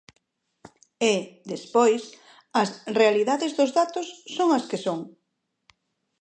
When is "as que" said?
4.57-4.79